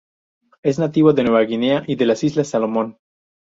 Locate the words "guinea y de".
1.43-2.07